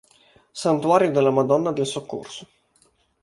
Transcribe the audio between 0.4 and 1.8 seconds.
Santuario della Madonna